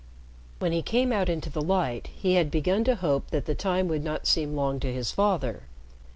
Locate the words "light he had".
1.61-2.49